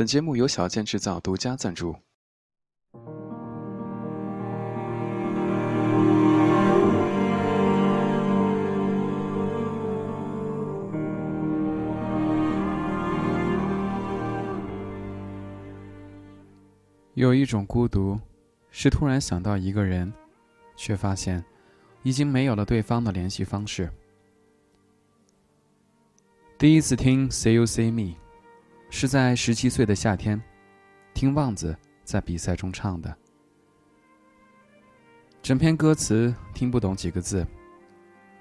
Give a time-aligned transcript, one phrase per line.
[0.00, 1.94] 本节目由小健制造独家赞助。
[17.12, 18.18] 有一种孤独，
[18.70, 20.10] 是突然想到一个人，
[20.76, 21.44] 却发现
[22.02, 23.92] 已经没有了对方的联系方式。
[26.56, 28.14] 第一次听《See You See Me》，
[28.90, 30.40] 是在十七岁的夏天，
[31.14, 31.74] 听旺子
[32.04, 33.16] 在比赛中唱的。
[35.40, 37.46] 整篇歌词听不懂几个字，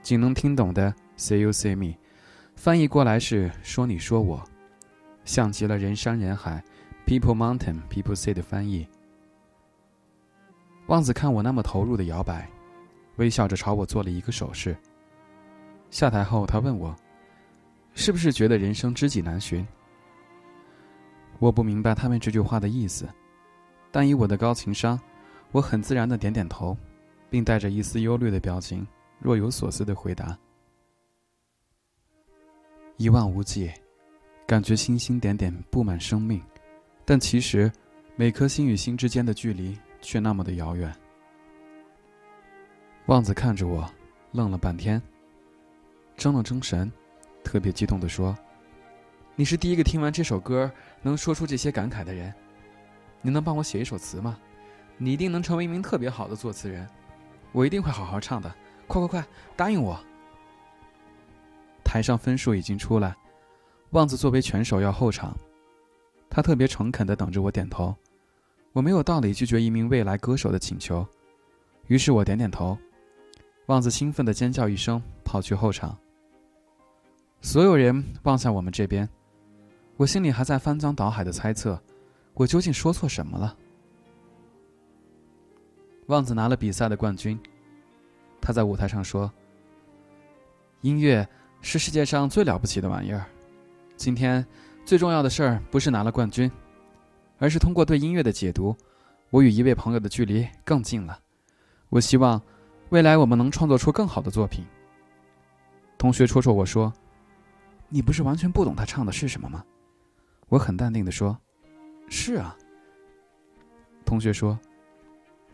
[0.01, 1.85] 仅能听懂的《Say You Say Me》，
[2.55, 4.43] 翻译过来是“说你说我”，
[5.23, 6.61] 像极了人山人海。
[7.05, 8.87] People Mountain, People sea” 的翻译。
[10.87, 12.49] 旺子看我那么投入的摇摆，
[13.15, 14.75] 微笑着朝我做了一个手势。
[15.89, 16.95] 下台后，他问我
[17.95, 19.65] ：“是不是觉得人生知己难寻？”
[21.39, 23.07] 我不明白他们这句话的意思，
[23.91, 24.99] 但以我的高情商，
[25.51, 26.77] 我很自然的点点头，
[27.29, 28.85] 并带着一丝忧虑的表情，
[29.19, 30.37] 若有所思的回答
[32.97, 33.71] ：“一望无际，
[34.45, 36.41] 感觉星星点点布满生命。”
[37.05, 37.71] 但其实，
[38.15, 40.93] 每颗星与星之间的距离却那么的遥远。
[43.07, 43.89] 旺子看着我，
[44.31, 45.01] 愣了半天，
[46.17, 46.91] 怔了怔神，
[47.43, 48.37] 特别激动地说
[49.39, 50.69] ：“你是第一个听完这首歌
[51.01, 52.33] 能说出这些感慨的人。
[53.21, 54.37] 你能帮我写一首词吗？
[54.97, 56.85] 你一定能成为一名特别好的作词人。
[57.53, 58.53] 我一定会好好唱的。
[58.85, 59.97] 快快快，答应我！”
[61.85, 63.15] 台上分数已经出来，
[63.91, 65.33] 旺子作为拳手要候场。
[66.29, 67.95] 他特别诚恳地等着我点头，
[68.73, 71.07] 我没有道理拒绝一名未来歌手的请求，
[71.87, 72.77] 于是我点点头。
[73.67, 75.97] 旺子兴奋地尖叫一声，跑去后场。
[77.39, 79.07] 所有人望向我们这边，
[79.99, 81.77] 我心里还在翻江倒海的猜测，
[82.33, 83.53] 我究竟说错什么了？
[86.07, 87.37] 旺子拿了比赛的冠军，
[88.39, 89.29] 他在舞台上说
[90.79, 91.27] ：“音乐
[91.59, 93.25] 是世界上最了不起的玩意儿，
[93.97, 94.45] 今天。”
[94.85, 96.49] 最重要的事儿不是拿了冠军，
[97.37, 98.75] 而是通过对音乐的解读，
[99.29, 101.19] 我与一位朋友的距离更近了。
[101.89, 102.41] 我希望
[102.87, 104.65] 未来我们能创作出更好的作品。
[105.97, 106.91] 同学戳戳我说
[107.89, 109.63] ：“你不是完全不懂他唱的是什么吗？”
[110.49, 111.37] 我很淡定的说
[112.09, 112.57] ：“是啊。”
[114.03, 114.59] 同学说：“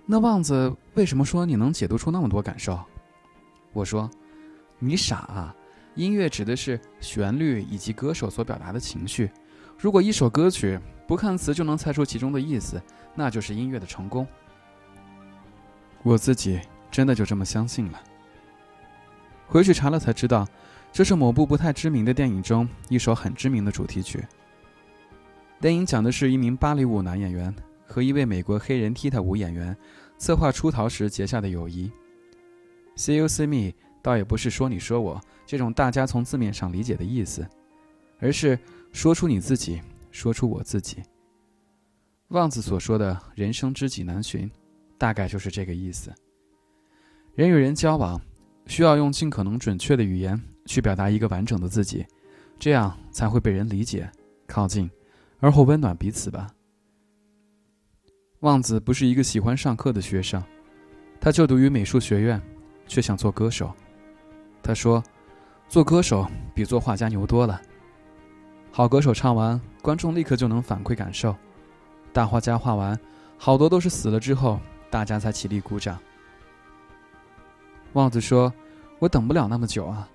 [0.06, 2.80] 那旺子为什么说你能解读出那么多感受？”
[3.74, 4.10] 我说
[4.80, 5.56] ：“你傻啊。”
[5.96, 9.32] 音乐指的是旋律以及歌手所表达的情绪。
[9.78, 12.82] 如果一首歌曲不看词就能猜出其中的意思，
[13.14, 14.28] 那就是音乐的成功。
[16.04, 16.60] 我自己
[16.92, 18.04] 真的就这么相信了。
[19.48, 20.46] 回去查了才知道，
[20.92, 24.22] 这是某部不太知名的电影中一首很知名的主题曲。
[25.60, 27.54] 电影讲的是一名芭蕾舞男演员
[27.88, 29.76] 和一位美国黑人踢踏舞演员
[30.18, 31.92] 策划出逃时结下的友谊。
[32.96, 33.74] See you, see me。
[34.02, 37.44] 倒也不是说你说我这种大家从字面上理解的意思，
[38.20, 38.60] 而是
[38.92, 40.98] 说出你自己，说出我自己。
[42.28, 44.50] 旺子所说的人生知己难寻，
[45.00, 46.14] 大概就是这个意思。
[47.34, 48.22] 人与人交往，
[48.68, 52.06] 需要用尽可能准确的语言去表达一个完整的自己，
[52.60, 54.08] 这样才会被人理解、
[54.46, 54.88] 靠近，
[55.40, 56.48] 而后温暖彼此吧。
[58.42, 60.44] 旺子不是一个喜欢上课的学生，
[61.20, 62.42] 他就读于美术学院，
[62.88, 63.74] 却想做歌手。
[64.62, 65.04] 他说
[65.68, 67.62] ：“做歌手比做画家牛多了。
[68.72, 71.32] 好歌手唱完，观众立刻就能反馈感受；
[72.12, 73.00] 大画家画完，
[73.38, 74.60] 好多都是死了之后，
[74.90, 75.98] 大家才起立鼓掌。”
[77.94, 78.54] 旺子说
[79.00, 80.08] ：“我等不了那么久啊，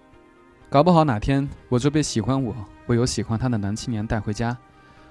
[0.69, 2.54] 搞不好哪天我就被喜欢我、
[2.86, 4.56] 我有喜欢他的男青年带回家，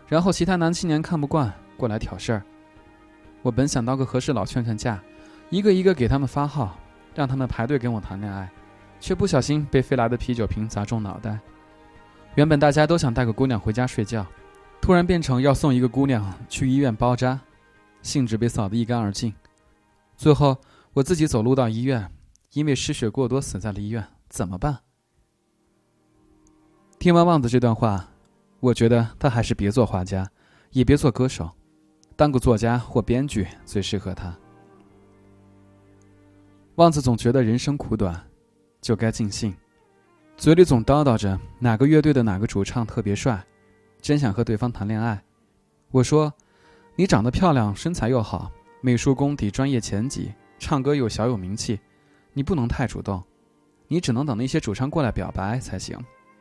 [0.10, 2.44] 然后其他男青年看不惯，过来挑事儿。
[3.42, 5.02] 我本想当个和事佬劝劝架，
[5.50, 6.78] 一个一个给他们发号，
[7.16, 8.52] 让他们排队跟我谈恋爱。”
[9.02, 11.40] 却不小心被飞来的啤酒瓶砸中脑袋。
[12.36, 14.28] 原本大家都想带个姑娘回家睡觉，
[14.82, 17.40] 突然变成要送一个姑娘去医院包扎，
[18.02, 19.34] 兴致被扫得一干二净。
[20.18, 20.58] 最后
[20.92, 22.12] 我自己走路到医院，
[22.52, 24.80] 因为失血过多死在了医院，怎么办？
[27.00, 28.09] 听完旺子这段话，
[28.60, 30.30] 我觉得他还是别做画家，
[30.72, 31.50] 也别做歌手，
[32.16, 34.38] 当个作家或编剧最适合他。
[36.76, 38.26] 旺子总觉得人生苦短。
[38.82, 39.54] 就该尽兴，
[40.38, 43.46] 嘴里总叨叨着哪个乐队的哪个主唱特别帅，
[44.02, 45.22] 真想和对方谈恋爱。
[45.92, 46.34] 我说
[46.96, 51.78] ：“你长得漂亮，身材又好，美术功底专业前几，唱歌又小有名气，
[52.32, 53.22] 你不能太主动，
[53.90, 56.00] 你只能等那些主唱过来表白才行，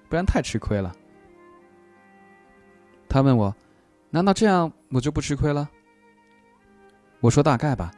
[0.09, 0.95] 不然太吃亏了。”
[3.09, 3.55] 他问我
[4.11, 5.69] ：“难道这样我就不吃亏了？
[7.21, 7.91] 我说大概吧。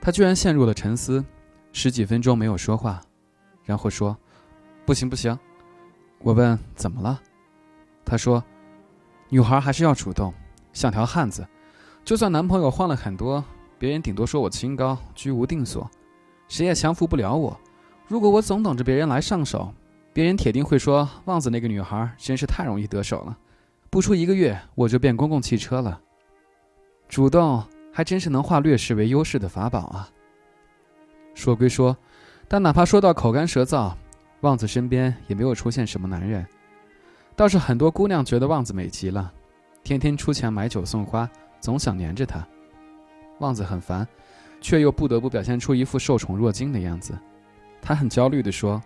[0.00, 1.24] 他居然陷入了沉思，
[1.72, 3.00] 十几分钟没有说话，
[3.64, 4.16] 然后说
[4.86, 5.36] ：“不行不行。”
[6.22, 7.20] 我问怎么了，
[8.04, 8.42] 他说
[9.28, 10.32] ：“女孩还是要主动，
[10.72, 11.46] 像条汉子。
[12.04, 13.44] 就算男朋友换了很多，
[13.78, 15.90] 别人顶多说我清高、居无定所，
[16.48, 17.58] 谁也降服不了我。
[18.06, 19.72] 如果我总等着别人来上手，
[20.12, 23.38] 别人铁定会说旺子那个女孩真是太容易得手了。
[23.90, 26.00] 不出一个月，我就变公共汽车了。
[27.08, 30.08] 主动。”还真是能化劣势为优势的法宝啊！
[31.34, 31.94] 说归说，
[32.46, 33.92] 但哪怕说到口干舌燥，
[34.42, 36.46] 旺子身边也没有出现什么男人，
[37.34, 39.32] 倒是很多姑娘觉得旺子美极了，
[39.82, 41.28] 天天出钱买酒送花，
[41.58, 42.46] 总想黏着他。
[43.40, 44.06] 旺子很烦，
[44.60, 47.18] 却又不得不表现出一副受宠若惊的样子。
[47.82, 48.80] 他很焦虑地说：“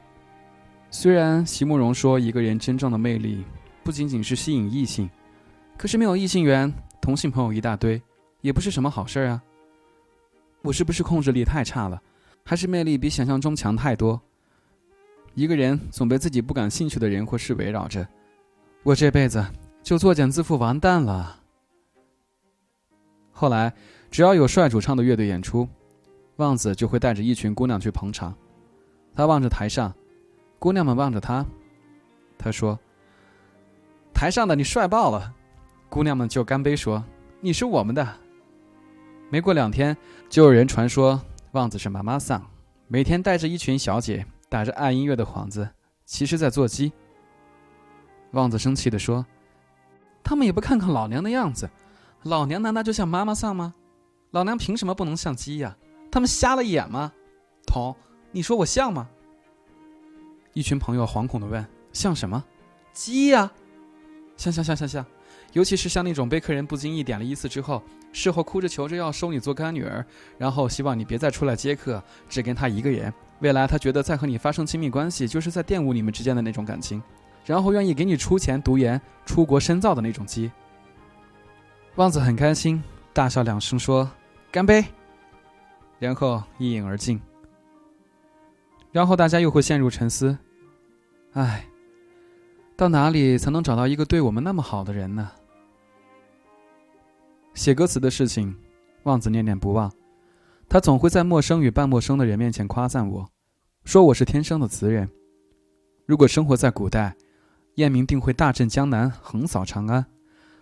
[0.91, 3.45] 虽然席慕容说一个人真正的魅力
[3.85, 5.09] 不仅仅是吸引异性，
[5.77, 8.01] 可是没有异性缘，同性朋友一大堆。”
[8.45, 9.43] 也不是什么好事儿啊。
[10.61, 12.03] 我是不是控制力太差了，
[12.45, 14.21] 还是魅力比想象中强太多？
[15.33, 18.07] 一个人总被自己不感兴趣的人或事围绕着，
[18.83, 19.43] 我这辈子
[19.83, 21.41] 就作茧自缚，完蛋了。
[23.33, 23.73] 后来，
[24.11, 25.67] 只要有帅主唱的乐队演出，
[26.37, 28.37] 旺子就会带着一群姑娘去捧场。
[29.15, 29.91] 他望着台上，
[30.59, 31.47] 姑娘们望着他。
[32.37, 32.79] 他说
[34.15, 35.35] ：“台上的你帅爆了。”
[35.91, 37.05] 姑娘们就干杯说
[37.41, 38.07] ：“你是我们的。”
[39.31, 39.97] 没过两天，
[40.29, 41.21] 就有人传说
[41.53, 42.43] 旺子是妈妈桑，
[42.89, 45.69] 每天带着一群小姐，打着爱音乐的幌子，
[46.05, 46.93] 其实在做鸡。
[48.33, 49.25] 旺子生气地说
[50.23, 51.69] ：“他们也不看看老娘的样子，
[52.23, 53.75] 老娘难道就像妈妈桑吗？
[54.31, 55.77] 老娘凭什么不能像鸡呀？
[56.11, 57.13] 他们瞎了眼吗？
[57.67, 57.95] 童，
[58.33, 59.09] 你说我像吗？”
[60.53, 62.45] 一群朋友惶恐地问：“像什么？
[62.93, 63.53] 鸡呀？
[64.37, 65.05] 像像像像像。”
[65.53, 67.81] 尤其是像那种被客人不经意点了一次之后，
[68.13, 70.05] 事后哭着求着要收你做干女儿，
[70.37, 73.13] 然后希望你别再出来接客，只跟他一个人。
[73.39, 77.01] 未来他觉得再和你发生亲密关系，就是在玷污你们之间的那种感情，
[77.45, 80.51] 然后愿意给你出钱读研、出国深造的那种鸡。
[81.95, 82.83] 旺子很开心，
[83.13, 84.11] 大笑两声说
[84.51, 84.85] ：“干杯！”
[86.01, 87.21] 然后一饮而尽。
[88.91, 90.37] 然后大家又会陷入沉思
[91.35, 91.65] ：“唉，
[92.77, 95.31] 到哪里才能找到一个对我们那么好的人呢？”
[97.55, 98.55] 写歌词的事情，
[99.05, 99.93] 望子念念不忘。
[100.69, 103.29] 他总会在陌生与半陌生的人面前夸赞我，
[103.85, 105.09] 说我是天生的词人。
[106.05, 107.15] 如果生活在古代，
[107.77, 110.05] 燕明定会大震江南，横扫长安。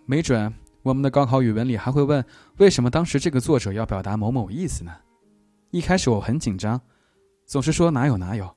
[0.05, 2.23] 没准我们的高考语文里还会问，
[2.57, 4.91] 为什么当时这个作者要表达某某意思呢？
[5.71, 6.79] 一开始我很紧张，
[7.45, 8.55] 总是说哪有哪有。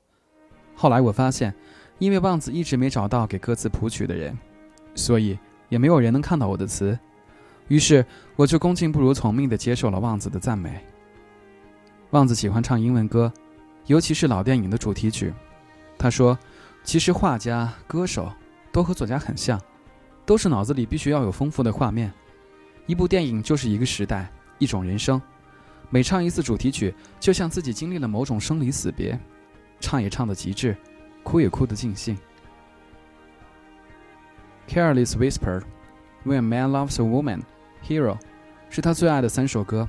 [0.75, 1.55] 后来我发现，
[1.99, 4.37] 因为望子一直没找到给歌词谱曲的人，
[4.95, 5.37] 所以
[5.69, 6.97] 也没有人能看到我的词。
[7.67, 8.05] 于是，
[8.35, 10.79] 我就恭敬不如从命地接受了望子的赞美。
[12.11, 13.31] 望子喜欢唱英文歌，
[13.87, 15.33] 尤其是老电影的主题曲。
[15.97, 16.37] 他说
[16.83, 18.31] ：“其实画家、歌手
[18.71, 19.59] 都和作家很像，
[20.25, 22.13] 都是脑子里必须要有丰富的画面。
[22.85, 25.21] 一部电影就是一个时代，一种人生。
[25.89, 29.19] 每唱一次主题曲，就像自己经历了某种生离死别，
[29.81, 30.77] 唱也唱得极致，
[31.27, 32.17] 哭也哭得尽兴。”
[34.69, 35.61] Careless Whisper,
[36.23, 37.41] When a Man Loves a Woman。
[37.85, 38.17] Hero，
[38.69, 39.85] 是他最爱的三首歌。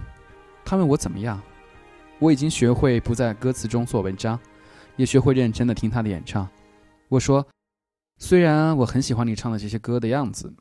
[0.65, 1.41] 他问我怎么样，
[2.19, 4.39] 我已经学会不在歌词中做文章，
[4.97, 6.49] 也学会认真的听他的演唱。
[7.09, 7.47] 我说，
[8.19, 10.53] 虽然我很喜欢你唱的这些歌的样子，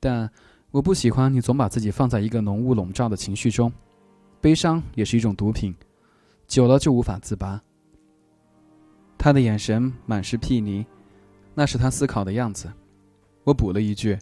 [0.00, 0.28] 但
[0.72, 3.72] 我不喜欢你总把自己放在一个浓雾笼罩的情绪中。
[4.40, 5.74] 悲伤也是一种毒品，
[6.46, 7.60] 久了就无法自拔。
[9.16, 10.84] 他的眼神满是睥睨，
[11.54, 12.72] 那是他思考的样子。
[13.44, 14.18] 我补了一句。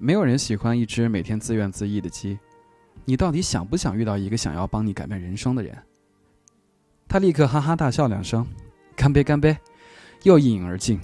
[0.00, 2.38] 没有人喜欢一只每天自怨自艾的鸡，
[3.04, 5.76] 你到底想不想遇到一个想要帮你改变人生的人？
[7.08, 8.46] 他立刻哈哈大笑两声，
[8.94, 9.58] 干杯干杯，
[10.22, 11.00] 又一饮而尽。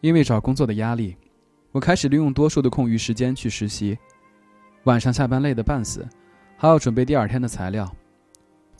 [0.00, 1.14] 因为找工作的压力，
[1.70, 3.98] 我开始利用多数的空余时间去实习，
[4.84, 6.08] 晚上下班累得半死，
[6.56, 7.94] 还要准备第二天的材料。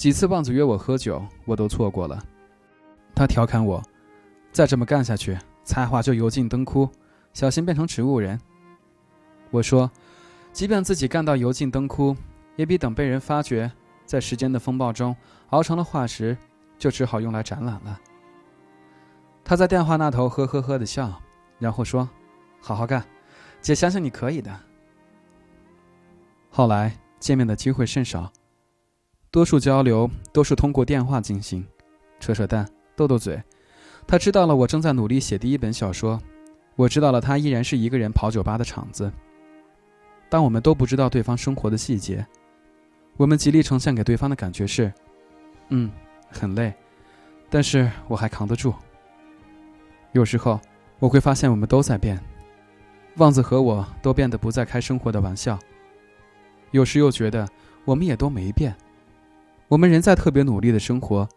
[0.00, 2.18] 几次棒子约我喝酒，我都错过了。
[3.14, 3.82] 他调侃我，
[4.50, 6.88] 再这么干下去，才华就油尽灯枯。
[7.34, 8.40] 小心变成植物人。
[9.50, 9.90] 我说，
[10.54, 12.16] 即便自己干到油尽灯枯，
[12.56, 13.70] 也比等被人发觉，
[14.06, 15.14] 在时间的风暴中
[15.50, 16.34] 熬成了化石，
[16.78, 18.00] 就只好用来展览了。
[19.44, 21.12] 他在电话那头呵呵呵的笑，
[21.58, 22.08] 然后说
[22.58, 23.04] ：“好好干，
[23.60, 24.50] 姐相信你可以的。”
[26.48, 28.32] 后来见面的机会甚少，
[29.32, 31.64] 多数交流都是通过电话进行，
[32.18, 33.40] 扯扯淡，斗斗嘴。
[34.04, 36.20] 他知道了我正在努力写第一本小说。
[36.74, 39.12] 我知道了，他依然是一个人跑酒吧的场子。
[40.28, 42.26] 当我们都不知道对方生活的细节，
[43.16, 44.92] 我们极力呈现给对方的感觉是：
[45.68, 45.88] 嗯，
[46.28, 46.72] 很累，
[47.48, 48.74] 但是我还扛得住。
[50.10, 50.58] 有时候
[50.98, 52.18] 我会发现，我们都在变，
[53.18, 55.56] 旺子和我都变得不再开生活的玩笑。
[56.72, 57.46] 有时又觉得，
[57.84, 58.74] 我们也都没变，
[59.70, 61.28] 我们仍在特别努力的生活，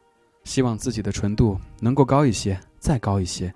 [0.44, 3.54] 希望自己的纯度能够高一些，再高一些。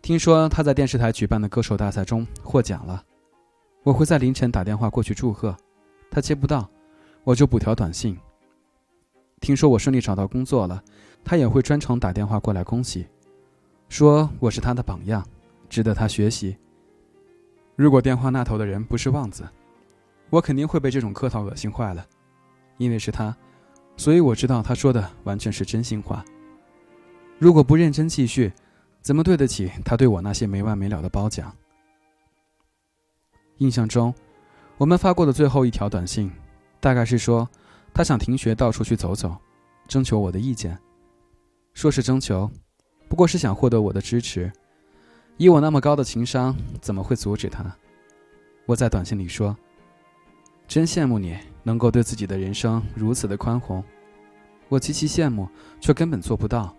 [0.00, 3.04] 听说他在电视台举办的歌手大赛中获奖了，
[3.82, 5.54] 我会在凌晨打电话过去祝贺，
[6.10, 6.66] 他接不到，
[7.22, 8.18] 我就补条短信。
[9.42, 10.82] 听说我顺利找到工作了，
[11.22, 13.06] 他也会专程打电话过来恭喜。
[13.90, 15.22] 说我是他的榜样，
[15.68, 16.56] 值得他学习。
[17.76, 19.46] 如果电话那头的人不是旺子，
[20.30, 22.06] 我肯定会被这种客套恶心坏了。
[22.78, 23.36] 因为是他，
[23.96, 26.24] 所以我知道他说的完全是真心话。
[27.38, 28.50] 如果不认真继续，
[29.02, 31.54] 怎么对得起他对我那些没完没了的褒奖？
[33.58, 34.14] 印象中，
[34.76, 36.30] 我们发过的最后一条短信，
[36.80, 37.48] 大概是说
[37.92, 39.36] 他想停学到处去走走，
[39.86, 40.78] 征求我的意见。
[41.74, 42.50] 说是征求。
[43.08, 44.52] 不过是想获得我的支持，
[45.38, 47.64] 以我那么高的情商，怎么会阻止他？
[48.66, 49.56] 我在短信里说
[50.68, 51.34] ：“真羡慕你
[51.68, 53.84] 能够对自己的人生如此的宽宏，
[54.70, 55.46] 我极其羡慕，
[55.78, 56.74] 却根本做不到。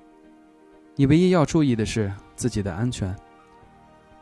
[0.95, 3.15] 你唯一要注意的是自己的安全。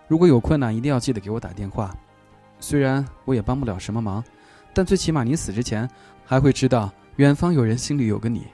[0.09, 1.95] 如果有困难，一定要记得给我打电话。
[2.59, 4.21] 虽然我也帮不了什么忙，
[4.73, 5.89] 但最起码你死之前
[6.25, 8.45] 还会知道远方有人心里有个你。”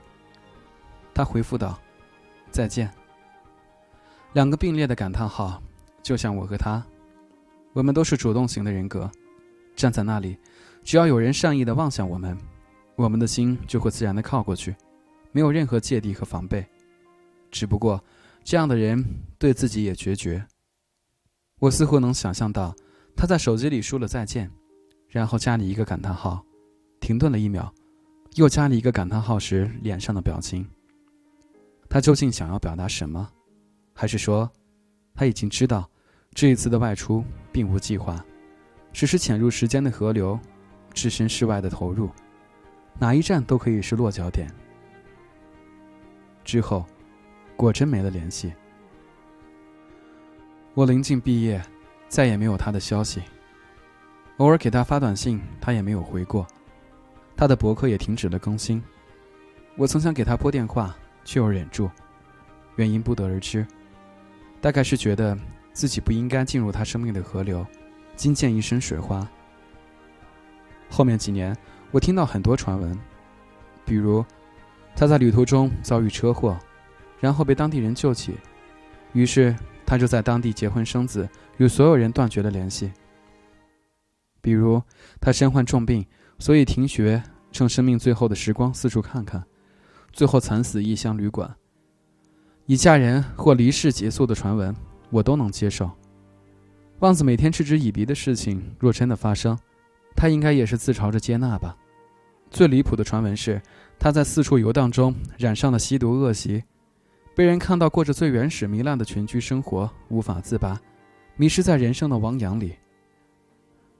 [1.16, 1.80] 他回复道
[2.52, 2.92] ：“再见。”
[4.34, 5.60] 两个并列的感叹号，
[6.04, 6.86] 就像我和他，
[7.74, 9.10] 我们都是主动型的人格，
[9.76, 10.38] 站在那里，
[10.84, 12.38] 只要有人善意的望向我们，
[12.96, 14.76] 我们的心就会自然的靠过去，
[15.32, 16.66] 没有任何芥蒂和防备。
[17.50, 18.04] 只不过，
[18.44, 19.04] 这样的人
[19.38, 20.46] 对自己也决绝。
[21.60, 22.76] 我似乎能想象到
[23.16, 24.52] 他在手机里说了再见，
[25.08, 26.44] 然后加了一个感叹号，
[27.00, 27.74] 停顿了一秒，
[28.36, 30.68] 又加了一个感叹号时脸上的表情。
[31.90, 33.30] 他究竟想要表达什么？
[33.94, 34.52] 还是说，
[35.14, 35.90] 他已经知道，
[36.34, 38.26] 这一次的外出并无计划，
[38.92, 40.38] 只是潜入时间的河流，
[40.94, 42.10] 置身事外的投入，
[43.00, 44.48] 哪一站都可以是落脚点。
[46.44, 46.86] 之后，
[47.56, 48.54] 果真没了联系。
[50.74, 51.62] 我临近毕业，
[52.08, 53.22] 再也没有他的消息。
[54.38, 56.48] 偶尔给他发短信，他也没有回过，
[57.36, 58.84] 他的博客也停止了更新。
[59.78, 61.90] 我曾想给他拨电话，却又忍住，
[62.76, 63.66] 原因不得而知。
[64.60, 65.38] 大概是觉得
[65.72, 67.66] 自己不应该进入他生命的河流，
[68.16, 69.28] 惊见一身水花。
[70.94, 71.58] 后面几年，
[71.90, 72.96] 我听到很多传闻，
[73.84, 74.24] 比如
[74.96, 76.56] 他在旅途中遭遇车祸，
[77.20, 78.36] 然后被当地人救起，
[79.12, 79.56] 于是
[79.88, 82.92] 他就在当地结婚生子，与所有人断绝了联系。
[84.40, 84.80] 比如
[85.20, 86.06] 他身患重病，
[86.38, 89.44] 所以停学，趁生命最后的时光四处看看，
[90.12, 91.56] 最后惨死异乡旅馆。
[92.68, 94.76] 以嫁人或离世结束的传闻，
[95.10, 95.90] 我都能接受。
[97.00, 99.58] 望子每天嗤之以鼻的事情，若真的发生，
[100.16, 101.76] 他应该也是自嘲着接纳吧。
[102.50, 103.62] 最离谱的传闻是，
[104.00, 106.64] 他在四处游荡中染上了吸毒恶习，
[107.36, 110.80] 被人看到过着最原始糜烂的群居生活，无法自拔，
[111.36, 112.76] 迷失在人生的汪洋里。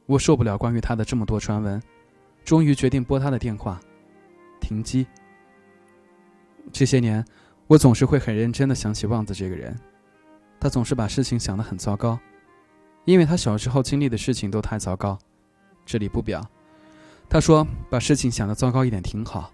[0.06, 1.82] 我受不了关于他的这么多传闻，
[2.44, 3.80] 终于决定拨他的电话，
[4.60, 5.06] 停机。
[6.72, 7.24] 这些年。
[7.66, 9.74] 我总是会很认真的想起旺子这个人，
[10.60, 12.20] 他总是把事情想得很糟糕，
[13.06, 15.18] 因为他小时候经历的事情都太糟糕。
[15.86, 16.42] 这里不表，
[17.30, 19.52] 他说把事情想得糟糕一点挺好，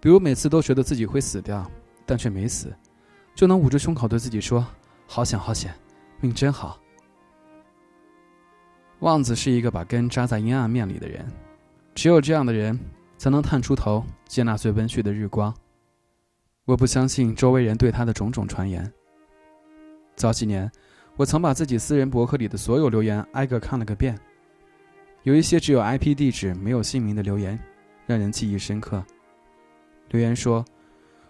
[0.00, 1.70] 比如每次都觉得自己会死掉，
[2.06, 2.74] 但却没死，
[3.34, 4.66] 就能捂着胸口对自己说
[5.06, 5.74] ：“好险好险，
[6.20, 6.78] 命真好。”
[9.00, 11.24] 旺子是一个把根扎在阴暗面里的人，
[11.94, 12.78] 只有这样的人
[13.16, 15.54] 才能探出头，接纳最温煦的日光。
[16.64, 18.92] 我不相信周围人对他的种种传言。
[20.16, 20.70] 早几年，
[21.16, 24.18] 我曾把自己私人博客里的所有留言挨个看了个遍，
[25.28, 27.60] 有一些只有 IP 地址没有姓名的留言，
[28.06, 29.04] 让人记忆深刻。
[30.08, 30.64] 留言说：“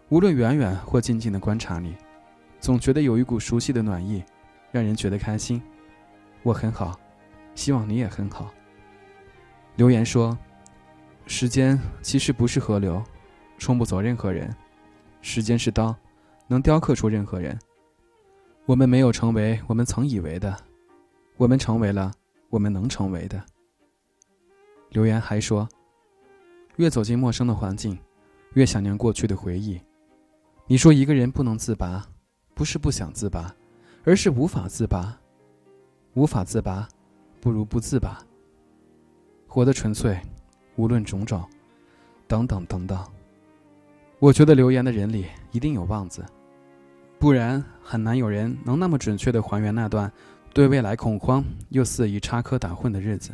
[0.08, 1.96] 无论远远或近近的观察你，
[2.60, 4.22] 总觉得有一股熟悉的暖意，
[4.70, 5.60] 让人觉得开心。
[6.44, 6.96] 我很好，
[7.56, 8.54] 希望你也很好。”
[9.74, 10.38] 留言说
[11.26, 13.02] ：“时间其实不是河流，
[13.58, 14.48] 冲不走任何人。”
[15.22, 15.92] 时间是刀，
[16.46, 17.58] 能雕刻出任何人。
[18.64, 20.56] 我们没有成为我们曾以为的，
[21.36, 22.12] 我们成为了
[22.48, 23.42] 我们能成为的。
[24.90, 25.68] 留言还说，
[26.76, 27.98] 越走进陌生的环境，
[28.54, 29.80] 越想念过去的回忆。
[30.66, 32.06] 你说一个人不能自拔，
[32.54, 33.54] 不是不想自拔，
[34.04, 35.18] 而是无法自拔，
[36.14, 36.88] 无法自拔，
[37.40, 38.18] 不如不自拔。
[39.46, 40.18] 活得纯粹，
[40.76, 41.42] 无论种种，
[42.26, 43.02] 等等等等。
[44.18, 46.24] 我觉得留言的人里一定有旺子，
[47.18, 50.12] 不然很难有人能那么准确的还原那段
[50.52, 53.32] 对未来恐慌又肆意插科打诨的日子。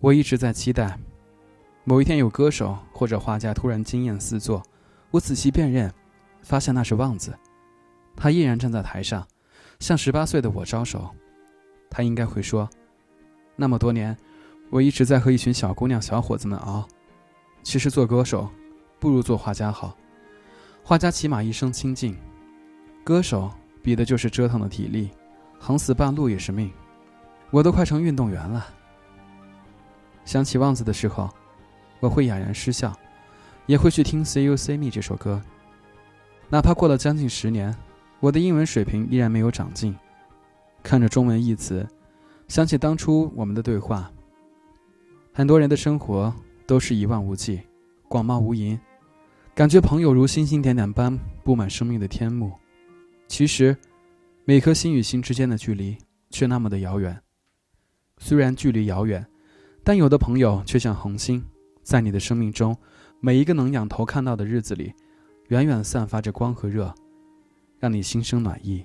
[0.00, 0.98] 我一直在期待，
[1.84, 4.62] 某一天有歌手或者画家突然惊艳四座，
[5.10, 5.92] 我仔细辨认，
[6.42, 7.36] 发现那是旺子，
[8.16, 9.26] 他依然站在台上，
[9.80, 11.10] 向十八岁的我招手。
[11.90, 12.68] 他应该会说
[13.56, 14.16] ：“那么多年，
[14.70, 16.86] 我一直在和一群小姑娘、小伙子们熬。
[17.62, 18.48] 其实做歌手。”
[19.00, 19.96] 不如做画家好，
[20.82, 22.18] 画家起码一生清静，
[23.04, 23.48] 歌手
[23.80, 25.10] 比的就是折腾的体力，
[25.56, 26.68] 横死半路也是命。
[27.52, 28.66] 我都快成运动员了。
[30.28, 31.26] 想起旺子的时候，
[32.00, 32.94] 我会哑然失笑，
[33.64, 35.42] 也会去听《See You See Me》这首歌。
[36.50, 37.74] 哪怕过了将近十年，
[38.20, 39.96] 我的英文水平依然没有长进。
[40.82, 41.88] 看着中文译词，
[42.46, 44.12] 想起当初我们的对话。
[45.32, 46.30] 很多人的生活
[46.66, 47.62] 都是一望无际，
[48.06, 48.78] 广袤无垠。
[49.54, 52.52] 感觉朋友如星星点点般布满生命的天幕，
[53.28, 53.74] 其实，
[54.44, 55.96] 每颗心与心之间的距离
[56.28, 57.18] 却那么的遥远。
[58.18, 59.26] 虽然距离遥远，
[59.88, 61.42] 但有的朋友却像恒星，
[61.82, 62.76] 在你的生命中，
[63.20, 64.92] 每一个能仰头看到的日子里，
[65.46, 66.94] 远远散发着光和热，
[67.78, 68.84] 让你心生暖意。